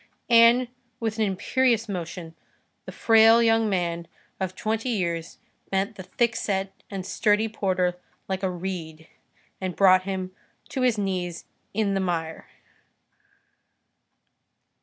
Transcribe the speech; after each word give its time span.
And, 0.31 0.67
with 0.99 1.19
an 1.19 1.25
imperious 1.25 1.87
motion, 1.87 2.33
the 2.87 2.91
frail 2.91 3.43
young 3.43 3.69
man 3.69 4.07
of 4.39 4.55
twenty 4.55 4.89
years 4.89 5.37
bent 5.69 5.95
the 5.95 6.01
thickset 6.01 6.69
and 6.89 7.05
sturdy 7.05 7.47
porter 7.47 7.99
like 8.27 8.41
a 8.41 8.49
reed, 8.49 9.07
and 9.61 9.75
brought 9.75 10.01
him 10.01 10.31
to 10.69 10.81
his 10.81 10.97
knees 10.97 11.45
in 11.75 11.93
the 11.93 11.99
mire. 11.99 12.47